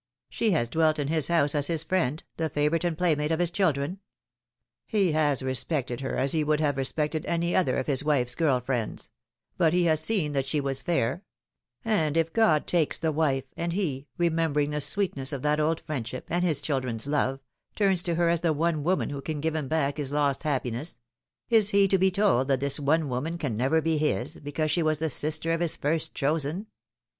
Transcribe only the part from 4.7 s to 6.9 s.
He has respected her as he would have